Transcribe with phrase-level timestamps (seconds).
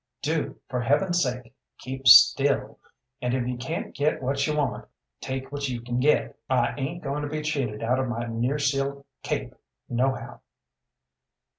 [0.23, 2.79] Do, for Heaven's sake, keep still;
[3.21, 4.87] and if you can't get what you want,
[5.19, 6.39] take what you can get.
[6.49, 9.53] I ain't goin' to be cheated out of my nearseal cape,
[9.87, 10.41] nohow."